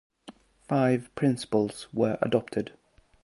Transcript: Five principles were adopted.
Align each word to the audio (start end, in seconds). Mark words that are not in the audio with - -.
Five 0.67 1.13
principles 1.13 1.87
were 1.93 2.17
adopted. 2.23 2.71